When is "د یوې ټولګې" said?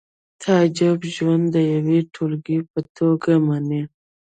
1.55-2.59